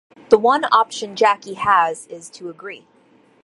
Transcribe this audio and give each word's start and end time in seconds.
The 0.29 0.39
one 0.39 0.63
option 0.71 1.15
Jackie 1.15 1.53
has 1.53 2.07
is 2.07 2.27
to 2.31 2.49
agree. 2.49 2.87